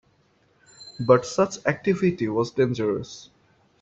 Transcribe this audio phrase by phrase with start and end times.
[0.99, 3.29] But such activity was dangerous.